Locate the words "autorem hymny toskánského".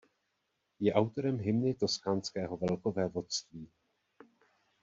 0.93-2.57